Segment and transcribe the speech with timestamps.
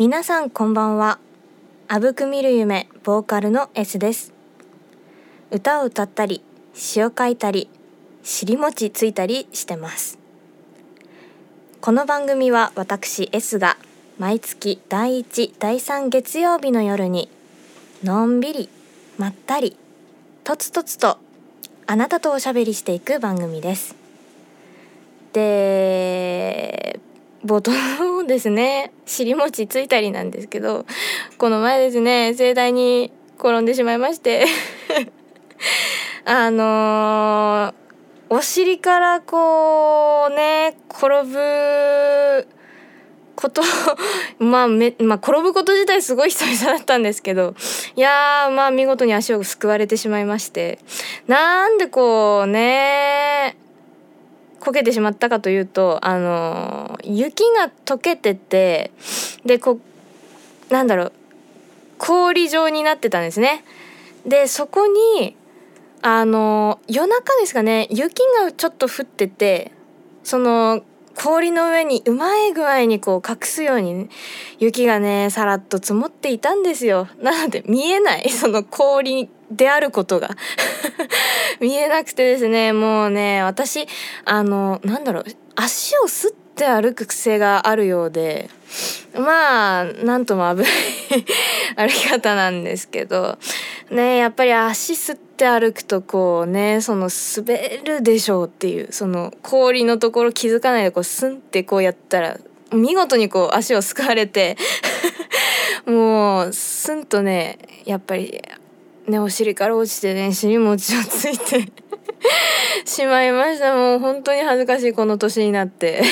[0.00, 1.18] 皆さんこんばんは。
[1.86, 4.32] あぶく見る夢ボーカルの S です。
[5.50, 6.42] 歌を歌ったり
[6.72, 7.68] 詩を書いたり
[8.22, 10.18] 尻餅ついたりしてます。
[11.82, 13.76] この番組は私 S が
[14.18, 17.28] 毎月第1第3月曜日の夜に
[18.02, 18.70] のんびり
[19.18, 19.76] まったり
[20.44, 21.18] とつとつと
[21.86, 23.94] あなたとおしゃべりしていく番組です。
[25.34, 27.00] で
[27.44, 30.84] 冒頭ですね尻餅ついたりなんですけど
[31.38, 34.44] この前ですね盛大に転んでしまいまして
[36.26, 37.74] あのー、
[38.28, 42.46] お尻からこうね転ぶ
[43.34, 43.62] こと
[44.38, 47.54] まあめ、まあ、転ぶこと自体すごい久々だったんですけど
[47.96, 50.78] いやまあ見事に足をすくわれてしまいまして
[51.26, 53.56] なんでこうね
[54.60, 58.92] こけてしまったかというとあの雪が溶けてて
[59.44, 59.80] でこ
[60.68, 61.12] なんだろう
[61.98, 63.64] 氷状になってたんですね。
[64.26, 65.36] でそこに
[66.02, 69.72] あの夜中ですかね雪がちょっと降ってて
[70.22, 70.82] その
[71.14, 74.08] 氷の上にうまい具合にこう隠すように、ね、
[74.58, 80.30] 雪がねさらっと積もっていたんですよなので見えないその氷であることが。
[81.60, 82.72] 見えなくてですね。
[82.72, 83.86] もうね私
[84.24, 85.24] あのなんだろう。
[85.56, 88.48] 足をすって歩く癖があるようで。
[89.14, 90.72] まあなんとも危ない。
[91.76, 93.38] 歩き方なんですけど。
[93.90, 102.38] ねやっぱり足すって歩くとこうねその滑るでしょうっていうその氷のところ気づかないでこうスンってこうやったら
[102.72, 104.56] 見事にこう足をすくわれて。
[105.86, 108.42] もうスンとねやっぱり
[109.10, 111.70] ねお尻から落ちてね尻餅をついて
[112.84, 113.74] しまいました。
[113.74, 116.02] もう本当に恥ずかしいこの年になって。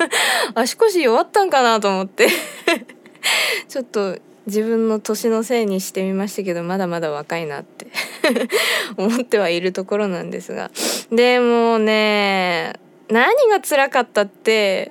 [0.54, 2.28] 足腰弱ったんかなと思って。
[3.68, 7.86] ちょっと自分の年のせいにしてみましたけどまだまだ若いなって。
[8.96, 10.70] 思ってはいるところなんですが。
[11.10, 12.74] でもね
[13.08, 14.90] 何が辛かったって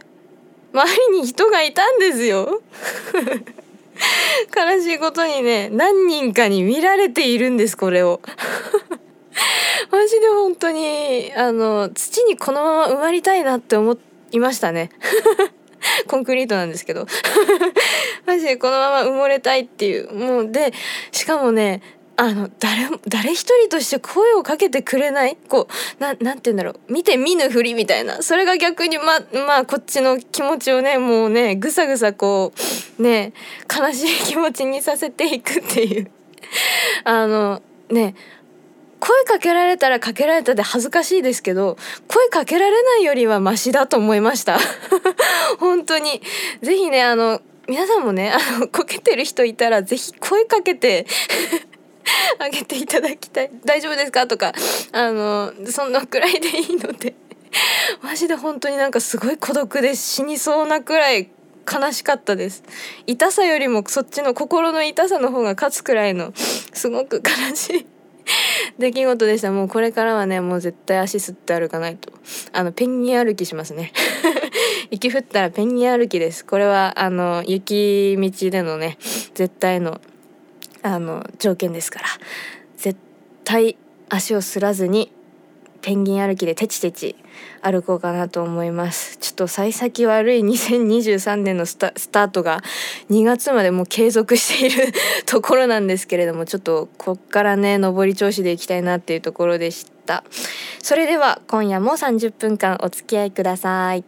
[0.74, 2.62] 周りに人がいたんですよ。
[4.56, 8.22] 悲しいことにね何人かに見られているんですこれを。
[9.92, 13.98] マジで本当にあの土にこのまま埋まりたいなって思
[14.32, 14.90] いましたね。
[16.08, 17.08] コンクリートなんですけど。
[18.26, 20.14] マジでこのまま埋もれたいっていう。
[20.14, 20.74] もうで
[21.12, 21.82] しかもね
[22.24, 25.36] あの誰誰一人として声をかけてくれない？
[25.50, 25.68] こ
[26.00, 26.94] うななんて言うんだろう？
[26.94, 28.22] 見て見ぬふりみたいな。
[28.22, 32.54] それが逆にままあこっちの気持ちをねもうねぐさぐさこ
[33.00, 33.34] うね
[33.76, 36.12] 悲しい気持ちにさせていくっていう。
[37.06, 38.14] あのね
[39.00, 41.76] 声かけられたらかけられたで恥ずかしいですけど
[42.08, 44.60] 声かけられないよりはマシだと思いました。
[45.58, 46.22] 本当に。
[46.62, 51.08] ぜひねあの皆さんもねあのこけてる人いたらぜひ声かけて
[52.40, 53.52] あげていただきたい。
[53.66, 54.28] 大丈夫ですか？
[54.28, 54.54] とか
[54.92, 57.16] あのそんなくらいでいいので。
[58.02, 61.30] マジで本当になんかすごい孤独で死にそうなくらい
[61.72, 62.64] 悲しかったです。
[63.08, 67.86] 痛さよりもそっちの心の痛さの方が勝つくらいのすごく悲しい
[68.80, 69.52] 出来事でした。
[69.52, 72.12] もうこれからはねもう絶対足すって歩かないと。
[72.54, 73.92] あのペンギン歩きしますね。
[74.90, 76.46] 雪降ったらペンギン歩きです。
[76.46, 78.98] これはあの雪道でのね
[79.34, 80.00] 絶対の
[80.84, 82.06] あの条件ですから。
[82.78, 83.00] 絶
[83.44, 83.78] 対
[84.10, 85.12] 足をすらずに
[85.82, 87.16] ペンギン歩きでテチテチ
[87.62, 89.18] 歩こうかなと思います。
[89.18, 92.62] ちょっと幸先悪い2023年のスタートが
[93.10, 94.94] 2月までもう継続している
[95.26, 100.24] ところなんですけれどもちょっとこっからね上り調子でいきたいなっていうところでした。
[100.82, 104.04] それでは今夜も30分間お付き合いください。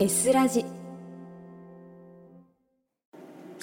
[0.00, 0.83] S ラジ。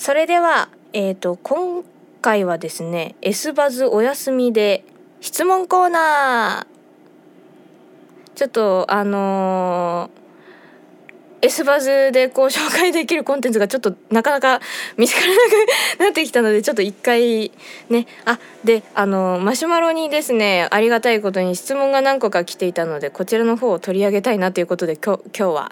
[0.02, 1.84] それではえっ、ー、と今
[2.24, 4.84] 回はですね S バズお休みで
[5.20, 8.36] 質問コーナー。
[8.36, 14.60] ちょっとあのー、S バズでこう紹介できるコンテンツがちょっとなかなか
[14.98, 17.52] 見つからなくなってきたのでちょっと一回
[17.90, 18.08] ね。
[18.26, 25.72] あであのマシュマロにですねありがたいことに質問が何個か来ていたのでこちらの方を取り上げたいなということで今日今日は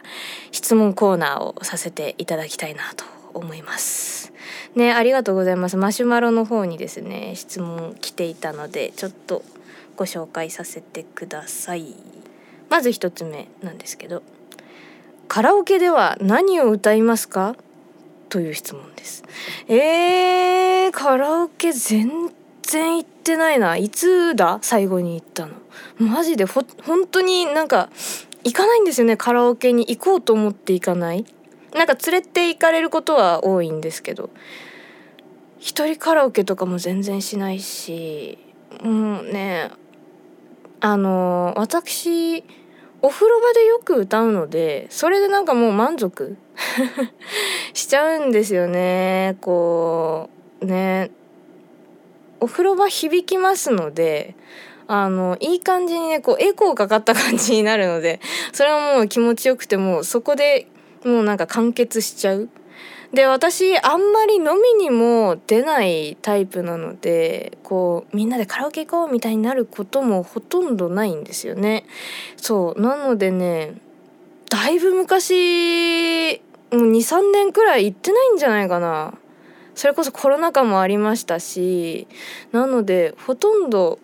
[0.52, 3.19] 質問コーナーをさせていただきたいなと。
[3.34, 4.34] 思います。
[4.76, 5.78] ねありがとうございます。
[5.78, 9.44] マシュマロの方にですね質問来ていたのでちょっと
[9.96, 11.96] ご紹介させてください。
[12.70, 14.22] まず1つ目なんですけど
[15.28, 17.56] カラオケでは何を歌いますか？
[18.30, 19.24] という質問です。
[19.68, 22.32] えー、カラオケ全
[22.64, 23.76] 然行ってないな。
[23.78, 24.60] いつだ？
[24.62, 25.54] 最後に行ったの。
[25.98, 27.90] マジでほ本当になんか
[28.44, 29.18] 行かないんですよね。
[29.18, 31.26] カラオケに行こうと思って行かない。
[31.74, 34.30] なんか連れて行かれることは多いんですけど
[35.60, 38.38] 一人カラオケとかも全然しないし
[38.82, 39.72] もうね
[40.80, 42.44] あの私
[43.02, 46.38] お風呂場でよく歌うのでそれでなんかもう満足
[47.74, 49.38] しちゃうんですよね。
[49.42, 50.30] こ
[50.62, 51.12] うね
[52.42, 54.36] お風呂場響きますので
[54.88, 58.20] あのいい感じにねこうエコーかかった感じになるので
[58.54, 60.68] それはもう気持ちよくてもうそこで
[61.06, 62.50] もうなんか完結しちゃう。
[63.14, 71.86] で私あんまり飲みにも出ないタイプなのでこうみんなでカラオケ行こうみたいになることもほとんどないんですよね。
[72.38, 73.74] そうなのでね
[74.50, 76.42] だいぶ昔
[76.72, 79.16] もう23年くらい行ってないんじゃないかな。
[79.74, 82.06] それこそコロナ禍もありましたし
[82.52, 83.98] なのでほとんど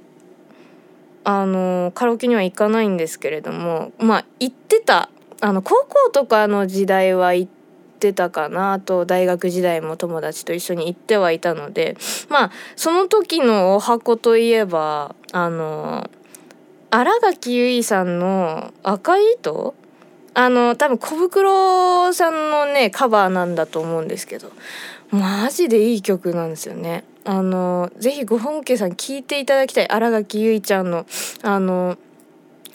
[1.26, 5.10] あのカラオケには行かないんですけれどもまあ行ってた
[5.42, 7.52] あの高校とかの時代は行っ
[8.00, 11.98] てたかなと大学時代も友達と一緒に行ってはいたので
[12.30, 16.10] まあその時のお箱といえばあの
[16.92, 19.74] 新垣結衣さんの「赤い糸」
[20.38, 24.52] あの多分小袋さんのねカバーなんだと思うんですけど
[25.10, 27.06] マジでいい曲なんですよね。
[27.24, 29.88] あのぜひご本家さん聞いていただきたい。
[29.88, 31.06] 新垣結衣ちゃんの
[31.42, 31.98] あの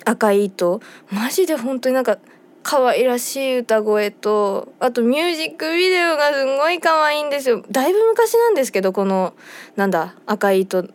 [0.05, 0.81] 赤い糸。
[1.11, 2.19] マジで本当になんか
[2.63, 7.65] 可愛らしい歌声とあとミュージックビデオがすごい可愛いんですよ。
[7.71, 9.35] だいぶ昔なんですけどこの
[9.77, 10.87] なんだ赤い糸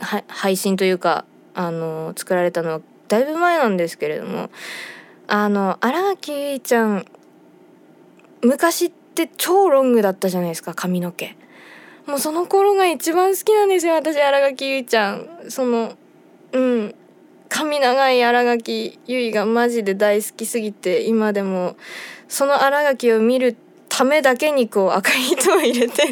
[0.00, 1.24] 配信というか
[1.54, 4.50] あの作られたのはだいぶ前なんですけれども
[5.28, 7.06] あの新垣結衣ちゃん
[8.42, 11.36] 昔って超ロングだったじゃないですか髪の毛。
[12.06, 15.50] もうその頃が一番好きなんですよ私新垣結衣ちゃん。
[15.50, 15.92] その
[16.52, 16.94] うん。
[17.52, 21.76] 髪長い新垣結衣がマジで大好きすぎて今でも
[22.26, 23.56] その新垣を見る
[23.90, 26.02] ためだけにこう赤い糸を入れて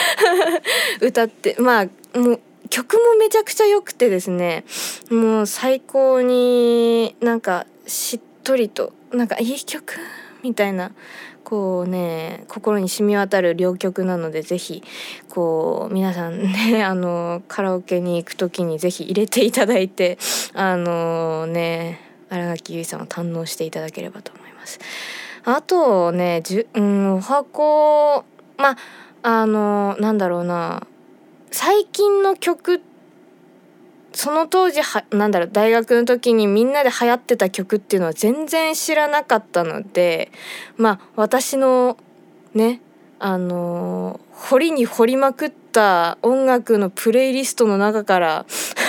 [1.02, 4.64] 歌ってまあもう曲もめちゃくちゃ良くてですね。
[5.10, 9.94] もう最高になんかしっとりとなんかいい曲
[10.42, 10.90] みたいな
[11.46, 14.82] こうね心に染み渡る両曲なので是非
[15.28, 20.18] こう皆さんね あのカラオケに行く時に是非入れていただいて
[20.54, 22.00] あのね
[22.30, 24.80] 新垣結衣さんを堪能していただければと思います。
[25.44, 28.24] あとねじゅ、うん、お箱
[28.56, 28.76] まあ
[29.22, 30.84] あのなんだろうな
[31.52, 32.95] 最近の曲って
[34.16, 40.32] その当時はなんだろう大学の時にみんなで流行ってた曲っていうのは全然知らなかったので
[40.78, 41.98] まあ私の
[42.54, 42.80] ね
[43.18, 48.46] あの掘りに掘りまくってた音楽のプレイリストの中から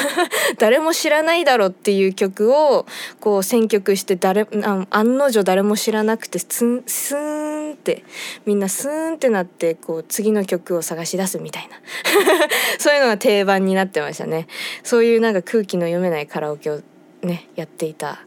[0.57, 2.85] 誰も知らないだろうっていう曲を
[3.19, 8.05] こう選曲して誰あ案の定誰も知らなくてスンスーンって
[8.45, 11.75] みんなスーンってなってこう次の曲を探し出すみたいな。
[12.79, 14.47] そういうのが定番になってましたね。
[14.81, 16.79] そういうなんか空気の読めないカラオケを
[17.21, 18.19] ねやっていた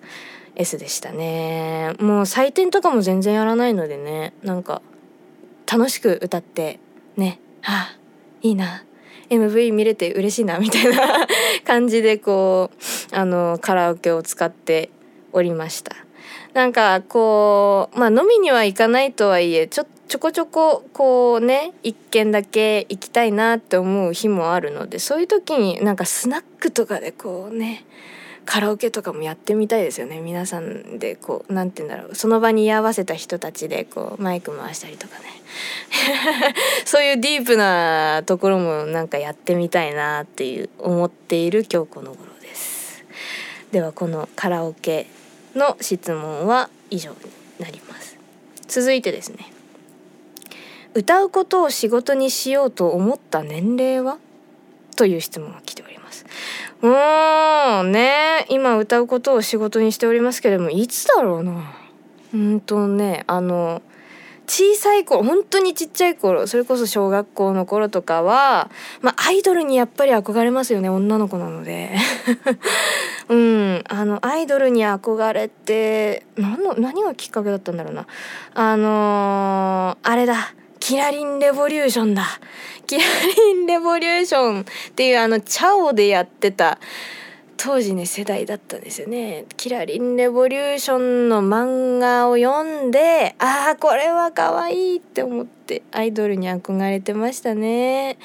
[0.55, 1.95] S でしたね。
[1.99, 4.83] もう採点とかも全然やらないのでねなんか
[5.67, 6.79] 楽しく歌って
[7.17, 7.97] ねあ
[8.43, 8.85] いいな。
[9.31, 11.27] MV 見れて嬉しいなみたいな
[11.65, 12.71] 感じでこ
[13.13, 14.91] うあのカラオケを使って
[15.33, 15.95] おりました。
[16.53, 27.85] なんかこうまあ飲みには行かないとはいえちょちょこちょここうね一軒だけ行きたいなって思う日もあるのでそういう時になんかスナックとかでこうね
[28.51, 30.21] カラオケとかもやってみたいですよね。
[30.21, 32.17] 皆さんでこう何て言うんだろう。
[32.17, 35.25] その場に居合わせた人たちでこうマイク回したりとかね。
[36.85, 43.05] そういうディープなところもなんかやってみたいなっていう思っている今日この頃です。
[43.71, 45.07] ではこのカラオケ
[45.55, 47.17] の質問は以上に
[47.61, 48.19] なります。
[48.67, 49.53] 続いてですね。
[50.95, 54.19] 歌うことを仕事にしようと思った年齢は？
[54.97, 55.90] という質問が来ております。
[56.83, 57.93] うん。
[57.93, 58.47] ね。
[58.49, 61.81] 今歌うことを仕事にしておりますけれどもいつだろうな。
[62.33, 63.83] うんとねあの
[64.47, 68.69] 小さい頃本当にちっちゃい頃それこそ小学校の頃とかは、
[69.01, 71.95] まあ、アイドルにやっぱり憧れますよね女の子なので。
[73.29, 73.85] うん。
[73.89, 78.07] あのアイドルに憧れて何の何がきっかけだったんだろうな。
[78.55, 80.53] あのー、あれだ。
[80.81, 82.27] キラリンレボリューションだ
[82.87, 83.05] キラ
[83.47, 84.65] リンレボリューションっ
[84.97, 86.81] ていうあのチャオでやってた
[87.57, 89.45] 当時ね世代だったんですよね。
[89.59, 98.17] キラリンレボリューションの漫画を読んでああこれは可愛いって思ってアイドルに憧れてましたね。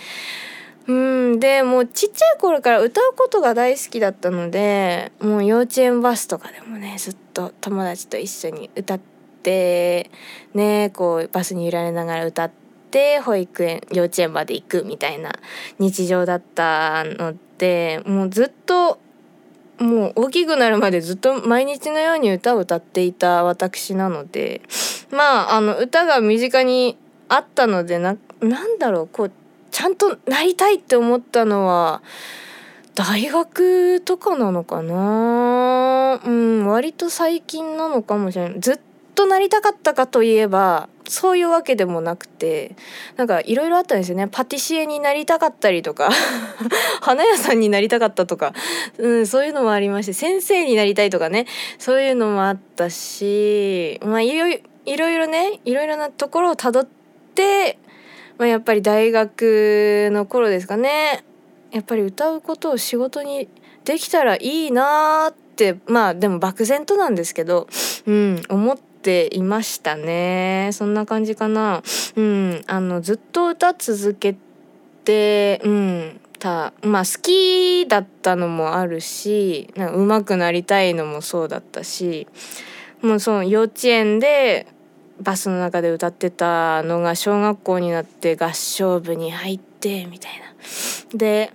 [0.88, 9.15] うんでもうちっちゃい頃から歌うことが大好きだったのでもう幼稚園バスとかでもねずっと友達と一緒に歌って
[9.46, 10.10] て
[10.56, 12.52] ねこうバスに揺られながら歌っ
[12.90, 15.34] て保育園幼稚園まで行くみたいな
[15.78, 19.00] 日常だったのでもうずっと
[19.78, 24.62] もう大きくなるまでずっと毎日のように歌を歌っていた私なので
[25.12, 26.98] まああの歌が身近に
[27.28, 29.32] あったのでななんだろうこう
[29.72, 32.02] ちゃんとなりたいって思ったのは
[32.96, 36.22] 大学とかなのかな？
[36.24, 38.60] うん割と最近なのかもしれない。
[38.62, 38.80] ずっ
[39.16, 42.76] となりたかったかといえばそういうわけでもなくて
[43.16, 44.28] なんかいろいろあったんですよね。
[44.28, 46.12] パティシエになりたかったりとか
[47.02, 48.54] 花屋さんになりたかったとか、
[48.98, 51.46] うん、そういうのもありまして先生になりたいとかね
[51.78, 56.88] そういうのもあったしまあいろいろねいろいろなところをたどっ
[57.36, 57.78] て
[58.38, 61.24] まあ、やっぱり大学の頃ですかね。
[61.72, 63.48] やっぱり歌うことを仕事に
[63.86, 67.68] できたらいいなってまあでも漠然となんですけど、
[68.06, 71.84] うん、思ってていましたねそんな感じかな。
[72.16, 74.36] うん、あのずっと歌続け
[75.04, 82.28] て、うん、たまあ好きだったのもあるしなんか上手くなりたいのもそうだったし
[83.04, 84.66] もうその幼稚園で
[85.22, 91.18] バスの中で歌ってたのが小学校になって合唱部に入ってみたいな。
[91.18, 91.54] で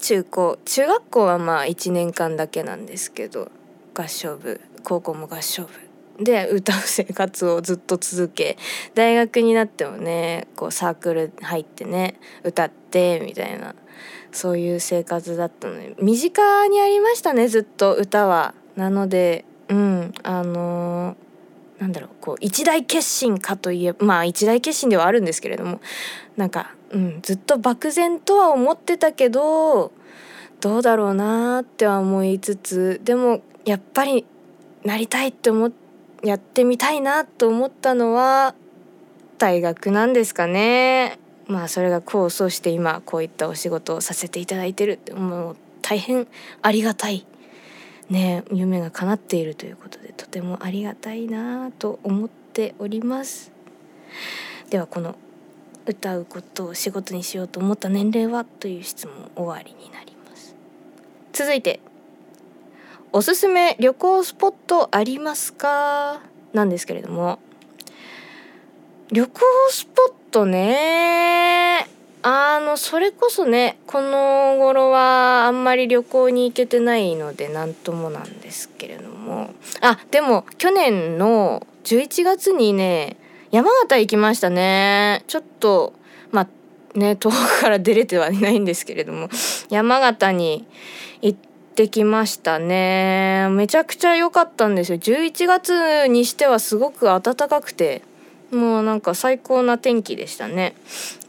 [0.00, 3.52] 中高中学校はまあ1年間だけなんですけど
[3.94, 5.87] 合唱部高校も合唱部
[6.18, 8.56] で歌う生活をずっと続け
[8.94, 13.74] 大学になってもねこうサークル入ってね歌ってみたいな
[14.32, 18.54] そういう生活だったので身近にありましたねずっと歌は。
[18.76, 21.28] なのでうんあのー
[21.78, 25.80] なんだろうこう一大決心かといえばまあ一大決心ではあるんですけれども
[26.36, 29.92] なんか、うん、ずっと漠然とは思ってたけど
[30.60, 34.26] どうだろうなっては思いつつでもやっぱり
[34.84, 35.87] なりたいって思って
[36.22, 38.54] やってみたいなと思ったのは
[39.38, 41.18] 大学なんですかね。
[41.46, 46.26] まあそれが功を奏して今こういったお仕事をさせていただいてるってもう大変
[46.60, 47.24] ありがたい
[48.10, 48.44] ね。
[48.52, 53.52] 夢が叶っているということでとてもありがたいなと思っております。
[54.70, 55.14] ではこの
[55.86, 58.44] 歌うことを仕事にしようと思った年齢は？
[58.44, 60.54] という質問終わりになります。
[61.32, 61.80] 続いて
[63.10, 66.20] おすすめ旅行スポットありますか？
[66.52, 67.38] なんですけれども。
[69.10, 71.88] 旅行スポットね。
[72.22, 79.54] あのそれこそねこの頃はあんまり旅行に行けてないので何ともなんですけれども。
[79.80, 83.16] あでも去年の11月にね
[83.50, 85.24] 山形行きましたね。
[85.26, 85.94] ちょっと
[86.30, 89.30] まあね遠くから出れてはいないんですけれども。
[89.70, 90.66] 山形に
[91.22, 91.38] 行っ
[91.78, 93.46] てきましたね。
[93.52, 94.98] めちゃくちゃ良かったんですよ。
[94.98, 98.02] 11月にしてはすごく暖かくて
[98.50, 100.74] もうなんか最高な天気でしたね。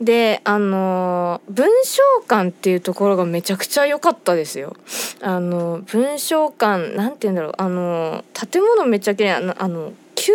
[0.01, 4.75] であの文章館っていうところがめちゃくちゃ良かったですよ。
[5.21, 7.53] あの文章館なんて言うんだろう。
[7.55, 10.33] あの建物めっちゃ綺麗なあの旧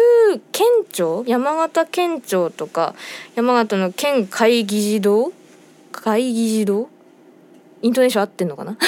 [0.53, 1.25] 県庁？
[1.27, 2.95] 山形県庁とか
[3.35, 5.33] 山形の県会議事堂？
[5.91, 6.89] 会議事堂？
[7.83, 8.79] イントネーション合ってんのかな？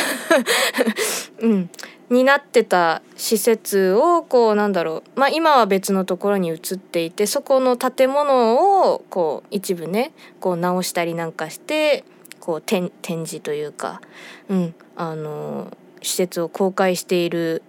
[1.41, 1.71] うん。
[2.09, 5.19] になってた施設をこうなんだろう。
[5.21, 12.05] まあ今は別のところに移っていてそこの建物をこう一部ねこう直したりなんかして
[12.39, 14.01] こう展展示というか、
[14.49, 17.63] うん、あの施設を公開している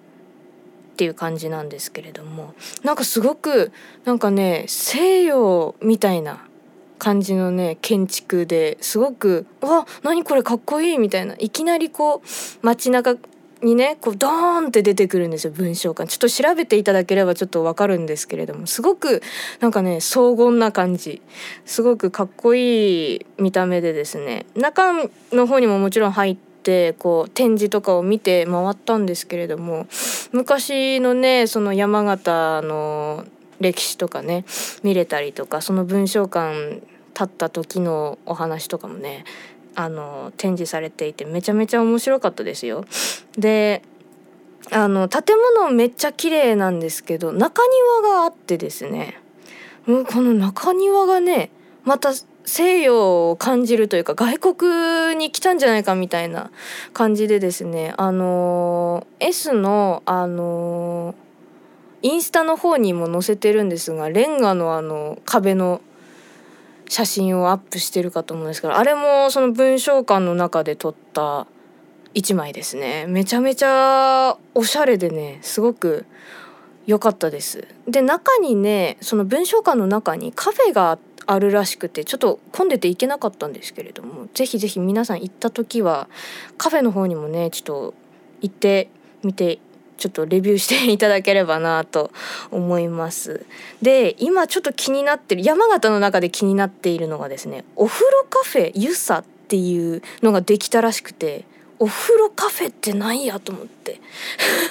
[0.93, 2.53] っていう感じなんですけれども。
[2.83, 3.71] なんかすごく
[4.05, 6.45] なんかね西洋みたいな
[6.99, 11.35] 感じのね建築ですごく「わ何これかっこいい」みたいな。
[11.39, 12.27] いきなりこう
[12.61, 13.15] 街中
[13.61, 14.31] にねこうドー
[14.65, 18.67] ンって出てくるんですよ文章館ちょっと調べていただければちょっとわかるんですけれども。
[18.67, 19.21] すごく
[19.59, 21.21] なんかね荘厳な感じ。
[21.65, 24.45] すごくかっこいい見た目でですね。
[24.55, 24.93] 中
[25.31, 29.87] の方にももちろん入ってこう展示とかを見て回ったんですけれども
[30.31, 33.25] 昔のねその山形の
[33.59, 34.45] 歴史とかね
[34.83, 36.81] 見れたりとかその文章館
[37.13, 39.25] 立った時のお話とかもね
[39.79, 42.83] あの展示されていてめちゃめちゃ面白かったですよ。
[43.37, 43.83] で
[44.71, 47.61] あの建物めっちゃ綺麗なんですけど中
[48.01, 49.21] 庭があってですね
[49.85, 51.51] もうこの中庭がね
[51.85, 52.09] また
[52.43, 56.49] 西洋を感じるというか外国に来たんじゃないかみたいな
[56.93, 61.13] 感じでですねあの S のあの
[62.01, 65.81] インスタの方にも載せてるんですがレンガのあの壁の
[66.89, 71.47] 写真をアップしてるかと思うんですけどあれもその文章館の中で撮った
[72.13, 73.05] 1枚ですね。
[73.07, 76.05] めちゃめちゃおしゃれでねすごく
[76.87, 77.67] 良かったです。
[77.87, 86.07] で中にねその文章館の中にカフェがあるらしくてちょっと混んでて行けなかったんですけれどもぜひぜひ皆さん行った時は
[86.57, 87.93] カフェの方にもねちょっと
[88.41, 88.89] 行って
[89.23, 89.59] みて
[89.97, 92.11] ちょっとレビューしていただければなと
[92.51, 93.45] 思います。
[93.81, 101.45] で今ちょっと気になってる山形の中で気になっているのがですねお風呂カフェゆさっていうのができたらしくて
[101.79, 103.99] お風呂カフェってなんやと思って。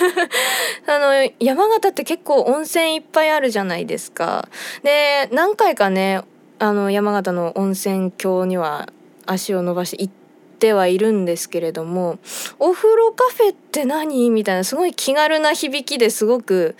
[0.87, 4.49] あの山形って結構温泉いっぱいあるじゃないですか。
[4.83, 6.23] で何回かね
[6.59, 8.88] あの山形の温泉郷には
[9.26, 10.25] 足を伸ばして行って
[10.58, 12.18] てはいるんですけれども
[12.58, 16.76] お風呂カフェって何みたいなすごい気軽な響きですごく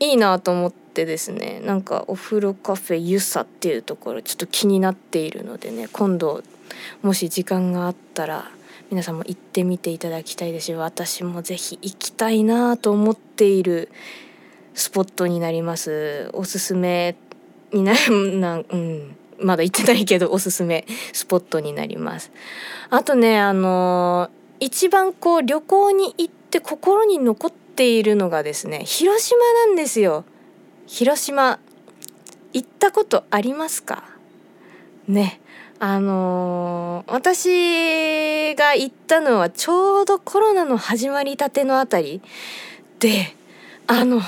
[0.00, 6.42] いいなと思ってですねなんかお風呂カフェゆさっていうところちょっと気になっているのでね今度
[7.02, 8.50] もし時間があったら
[8.90, 13.90] 皆さんも行ってみていただきたいですし私もぜひ行きたいなと思っている
[14.74, 16.30] スポットになります。
[16.32, 17.16] おすすめ
[17.72, 19.16] になる なうん。
[19.42, 22.30] まだ行ってないけどおすすめスポットになります。
[22.90, 24.30] あとねあの
[24.60, 30.24] 一番こう旅行に行って心に残っているのがですね広島なんですよ。
[30.86, 31.58] 広島
[32.52, 34.04] 行ったことありますか？
[35.08, 35.40] ね
[35.80, 42.20] あのー、私が行ったのはちょうどコロナの始まりたてのあたり。
[43.00, 43.34] で
[43.88, 44.20] あの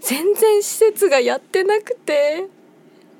[0.00, 2.48] 全然施設がやってなくて。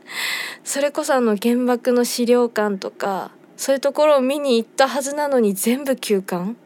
[0.65, 6.57] それこそあの原爆の資料館とかそういうところを見に行ったはずなのに全部休館？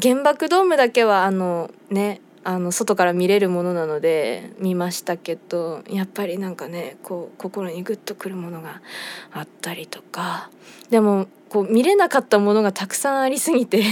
[0.00, 8.80] 原爆ドームだけはあのねあの外から見れるものなので見ましたけどやっぱりなんかねこう心にグッとくるものが
[9.32, 10.50] あったりとか。
[10.90, 13.82] でもこう見れなかったものがたくさんありすぎて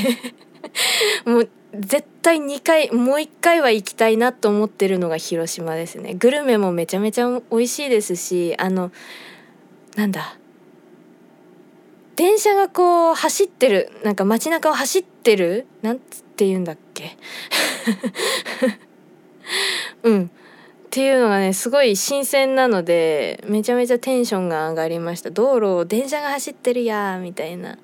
[1.26, 6.14] もう絶対2回もう1回は行きたいなと思ってるのが広島ですね。
[6.14, 8.90] グルメもめちゃめちゃ美味しいですしあの
[9.96, 10.38] なんだ。
[12.16, 17.16] 電車がこう走ってるなんか街中を走ってるなんつって言うんだっけ？
[20.02, 20.24] うん。
[20.24, 25.30] っていうのがねすごい新鮮なのでめちゃめちゃテンションが上がりました。
[25.30, 27.78] 道路を電車が走ってるやみたいな。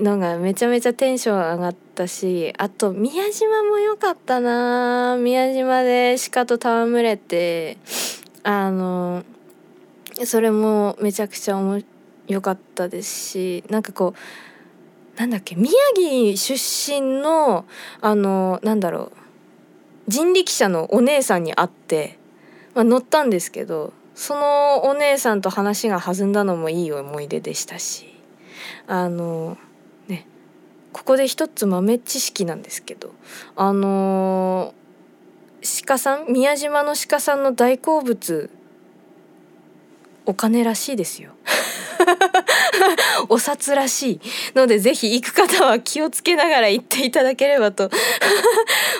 [0.00, 7.76] のがめちゃめちゃテンション上がったしあと宮島も良かったな宮島で鹿と戯れて
[8.42, 9.24] あの
[10.24, 11.58] それもめちゃくちゃ
[12.26, 14.14] 良かったですしなんかこ
[15.16, 17.66] うなんだっけ宮城出身の
[18.00, 19.20] あのなんだろう
[20.08, 22.18] 人力車のお姉さんに会って、
[22.74, 28.12] まあ、乗ったんですけどそのお姉さんと話が弾んだのもいい思い出でしたし
[28.86, 29.56] あの
[30.92, 33.12] ここで一つ豆知識なんですけど
[33.56, 34.74] あの
[35.86, 38.50] 鹿さん宮島の鹿さんの大好物
[40.26, 41.32] お金らしいですよ。
[43.28, 44.20] お札らしい
[44.54, 47.90] のでぜひ行く方は気をつけながら行っていただければと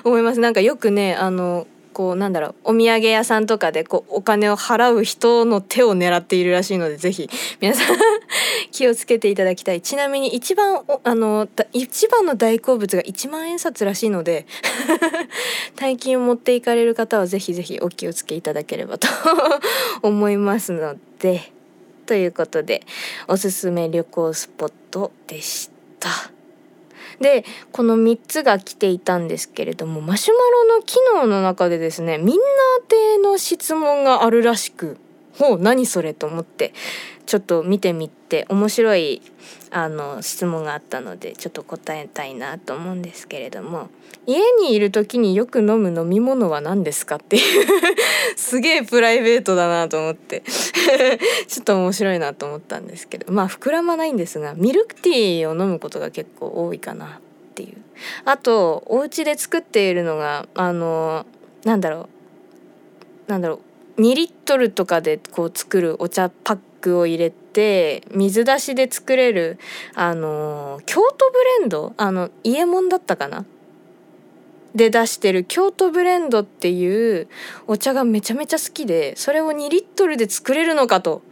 [0.05, 0.41] 思います。
[0.41, 7.29] なんかよくねあのこうなんだろうお土産屋さんとかでこうお金を払う人の手を狙っているらしいのでぜひ
[7.61, 7.97] 皆さん
[8.71, 14.47] 気をつけていただきたいちなみに一番あの一番の大好物が1万円札らしいので
[15.77, 19.09] 大金を持っていかれる方はぜひぜひお気をつけいただければと
[20.03, 21.53] 思いますので
[22.07, 22.83] ということで
[23.29, 26.40] おすすめ旅行スポットでした。
[27.21, 30.41] でこの3つが来ていたんですけれどもマシュマ
[30.73, 32.35] ロの機能の中でですねみんな
[32.81, 34.99] 宛ての質問があるらしく
[35.41, 36.75] ほう何それと思って
[37.25, 39.23] ちょっと見てみて面白い
[39.71, 43.89] あの質問があったのでちょっと答えたいなと思うんですけれども
[44.27, 47.67] 家にいる時によく飲む飲み物は何ですかっていう
[48.37, 50.43] すげえプライベートだなと思って
[51.49, 57.09] ちょっと面白いなと思ったんですけどまあ膨らまないんですがミルクティーを飲むことが結構多いかなっ
[57.55, 57.79] ていう。
[58.27, 61.25] あとお家で作っているのがあの
[61.65, 62.09] なんだろ
[63.29, 63.70] うなんだろう
[64.01, 69.59] 2リットルとかでこう作るお茶パックを入れて水出しで作れる
[69.95, 71.93] あの京都ブレンド？
[71.99, 73.45] あの伊右衛門だったかな？
[74.75, 77.29] で出してる京都ブレンドっていう
[77.67, 81.23] お茶がめちゃめちゃ好きでそれを2リットルで作れるのかと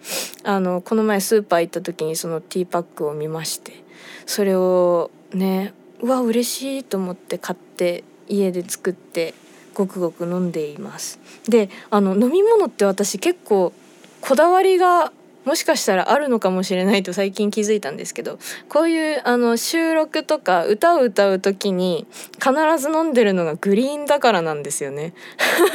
[0.43, 3.85] あのこの前スーパー行った時にそのティーパックを見まして
[4.27, 9.35] それをねうわ嬉しいと思って買って家で作って
[9.79, 11.21] ごくごく飲んでいます。
[11.49, 13.73] であの飲み物って私結構
[14.21, 15.13] こだわりが
[15.45, 18.39] もしかしたらあるのかもしれないと最近気づいたんですけど
[18.69, 25.15] こういうあの収録とか歌を歌う時に必ず飲んでるのがグリーンだからなんですよね。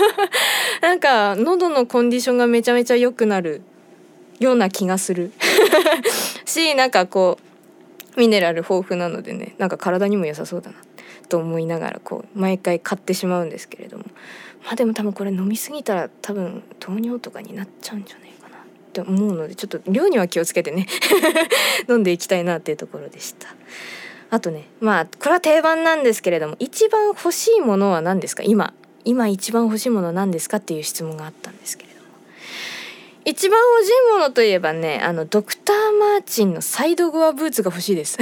[0.81, 3.61] なんか喉のコンディションがめちゃめちゃ良くなる
[4.39, 5.31] ような気がする。
[6.45, 7.37] しなんかこ
[8.15, 10.75] うミネラル豊富なのでねなんか体にも良さそうだな。
[11.33, 14.03] と思いながらこう毎回買ってしまうんですけれども。
[14.63, 18.57] まあでも多分これ飲み過ぎたら多分糖尿とかになっちゃうんじゃないかな。
[18.57, 18.59] っ
[18.93, 20.85] て思うのでちょっと量には気をつけてね。
[21.89, 23.47] 飲んでいきたいなっていうところでした。
[24.29, 28.43] あとねまあこれは定番なんですけれども一番欲しいものは何ですか？
[28.43, 30.57] 今今一番欲しいものは何ですか？
[30.57, 31.92] っていう質問があったんですけれども。
[33.25, 38.17] 一番欲しいものといえばねあのドクター・マーチンのサイドゴアブーツが欲しいです。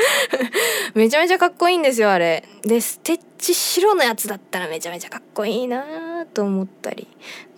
[0.94, 2.44] めちゃめちゃかっこいいんですよあれ。
[2.62, 7.08] でステッチ白のやつだったらめちゃめちゃかっこいいなと思ったり。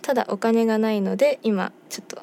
[0.01, 2.21] ただお金がないので今ちょっと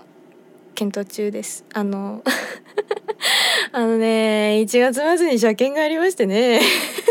[0.74, 1.64] 検討中です。
[1.74, 2.22] あの
[3.72, 6.62] あのね1月末に車検がありましてね。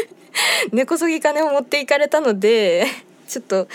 [0.74, 2.88] 根こそぎ金を持っていかれたので
[3.28, 3.68] ちょっと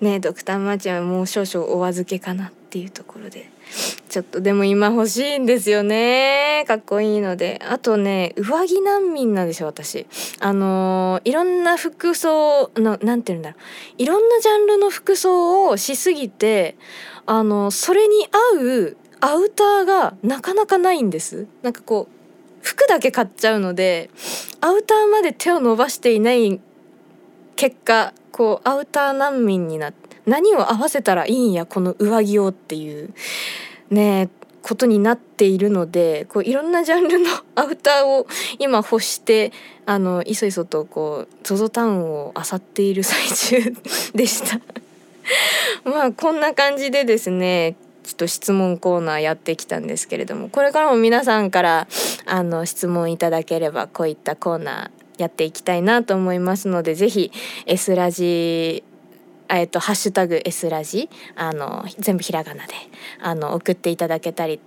[0.00, 3.48] ねドクターマーチンはもう少々お預けかなってていうところで。
[4.08, 6.64] ちょっとでも今欲しいんですよね。
[6.66, 7.62] かっこいいので。
[7.68, 10.06] あとね上着難民なんですよ私。
[10.40, 13.50] あのー、いろんな服装のなんて言うんだ。
[13.50, 16.76] ろういろんなジャンルの服装をしすぎて
[17.26, 21.46] あのそれに合うアウターがなかなかないんです。
[21.62, 24.10] なんかこう服だけ買っちゃうので
[24.60, 26.60] アウターまで手を伸ばしていない
[27.54, 33.14] 結果こうアウター難民になって何を合わせたらいいんやこの上着をっていう
[33.90, 34.28] ね
[34.62, 38.26] ことになっているのでこういろんなジャンルの アウターを
[38.58, 39.52] 今欲して
[39.84, 43.74] あのいそいそとこう ZOZO タウンを漁っている最中
[44.14, 44.60] でした。
[45.84, 51.86] まあこんな感じでですねちょっと質問コーナーやってきたんですけれどもこれからも皆さんから
[52.26, 57.32] あの質問いただければこういったコーナーやっていきたいなと思いますので是非
[57.66, 58.84] S ラジ
[59.48, 62.74] えっと、ハッシュタグ S ラジあの全部ひらがなで
[63.20, 64.60] あの送っていただけたり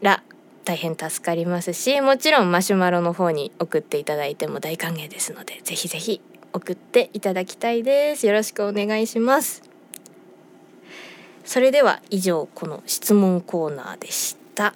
[0.00, 0.22] ら
[0.64, 6.20] 大変助かりますしもちろんマシュマロの方に送っていただいても大歓迎ですのでぜひぜひ
[6.52, 8.26] 送っていただきたいです。
[8.26, 9.62] よろしくお願いします。
[11.44, 14.74] それでは以上この質問コーナーでした。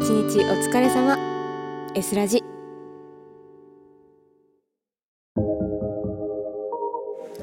[0.00, 1.16] 一日お疲れ様。
[1.94, 2.42] S ラジ。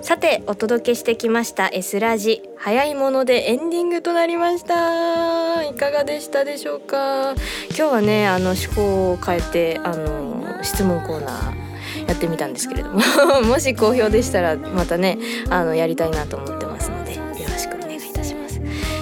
[0.01, 2.41] さてお届けしてきました S ラジ。
[2.57, 5.63] 早いものでエンディングとなりました。
[5.63, 7.33] いかがでしたでしょうか？
[7.69, 13.01] 今日はねあの趣向を変えてあの質問コーナーやってみたんですけれども。
[13.47, 15.17] もし好評でしたらまたね
[15.49, 18.59] あのやりたいなと思ってますのでよろしくお願いいたします。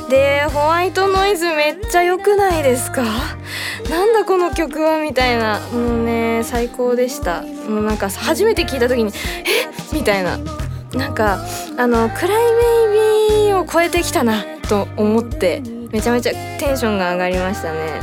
[0.10, 3.04] でホワイトノイズめっちゃ良くないですか？
[3.90, 5.60] なんだこの曲はみたいな。
[5.72, 7.42] もうね最高でした。
[7.42, 9.12] もうなんか初めて聞いた時に
[9.46, 9.96] え？
[9.96, 10.38] みたいな。
[10.94, 11.40] なんか
[11.78, 12.32] あの「クライ
[12.92, 18.02] ベイビー」を超えてきたなと思ってめちゃめちゃテンションが上がりましたね。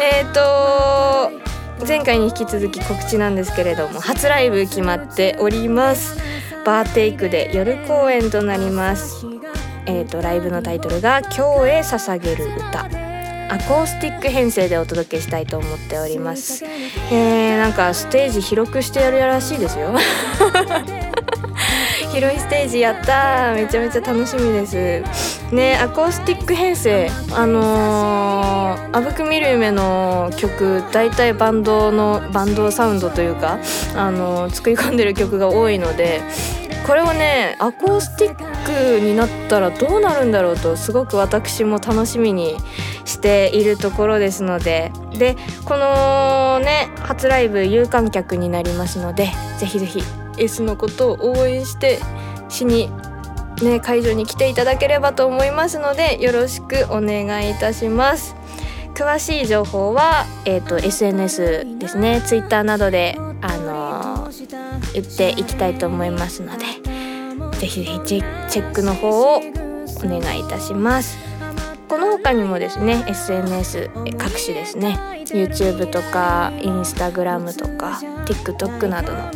[0.00, 6.16] えっ、ー、と前回に引き続き告知なんですけれども初ライブ決まっております。
[6.64, 9.26] バーテイクで夜公演となります。
[9.86, 12.86] えっ、ー、とライブのタイトルが「今日へ捧げる歌」
[13.48, 16.64] アコースティック編成でお届けしたいと思っております。
[17.10, 19.94] えー、なんかステージ広くしてやるらしいですよ。
[22.12, 25.38] 広いステージやっためちゃめちゃ楽しみです。
[25.52, 33.58] ねアコースティック編成あのー、あぶく見る夢の曲大体バンドのバンドサウンドというか
[33.96, 36.20] あのー、作り込んでる曲が多いので
[36.88, 42.56] これをねアコースティックになったらどうなるんだろうとすごく私も楽しみに
[43.04, 44.90] しているところですので。
[45.12, 50.02] でこのね初ライブ有観客になりますのでぜひぜひ。
[50.38, 51.98] S のことを応援して
[52.48, 52.88] しに
[53.60, 58.34] ね会場に来ていただければと思いますのでよろしくお願いいたします。
[58.94, 62.20] 詳しい情報は、えーと、SNS ですね。
[62.26, 66.64] Twitter などで、あのー、言っていきたいと思いますので
[67.58, 68.22] ぜひぜひチェ
[68.60, 69.40] ックの方をお
[70.04, 71.18] 願いいたします
[71.88, 79.30] この他にもですね SNS 各種ですね YouTube とか Instagram とか TikTok などの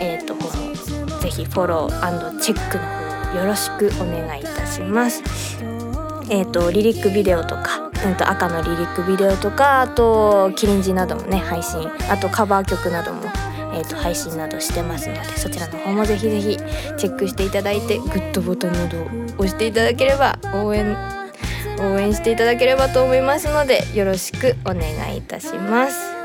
[0.00, 5.22] えーと、とぜひフォローチェックの方よろしくお願いいたします。
[6.30, 13.27] えーと、リリックビデオとか、うん、と赤のリリックビデオとかあとキリンジなどもね配信あとカバー曲なども、
[13.78, 19.06] えーと、配信などしてますのでそちらの方もぜひぜひチェックしていただいてグッドボタンなどを
[19.38, 20.96] 押していただければ応援
[21.80, 26.18] 応援していただければと思いますのでよろしくお願いいたします。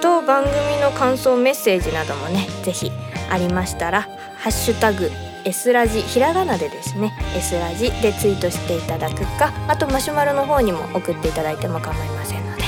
[0.00, 2.92] と番組の感想メッセージなどもねぜひ
[3.28, 4.02] ありましたら
[4.38, 5.10] 「ハッシュタグ
[5.44, 12.64] S ラジひらがなでですね S ラジでツイートしていただくかあとマシュマロの方にも送っていただいても構いませんので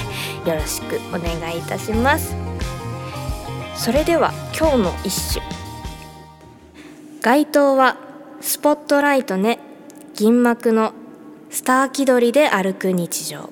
[0.50, 2.47] よろしくお願いいたします
[3.78, 5.46] それでは今日の一首。
[7.22, 7.96] 街灯は
[8.40, 9.60] スポットライトね。
[10.14, 10.92] 銀幕の
[11.48, 13.50] スター気取りで歩く日常。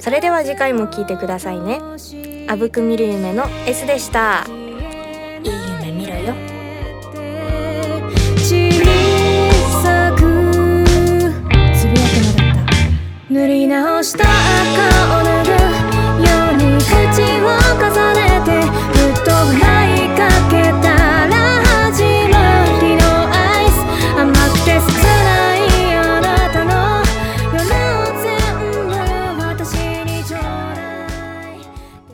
[0.00, 1.80] それでは次回も聞いてくださいね。
[2.48, 4.46] あぶく見る夢の S でした。
[13.34, 15.50] 塗り直した赤を脱ぐ
[16.24, 16.94] ように口
[17.42, 17.50] を
[17.82, 18.23] 重ね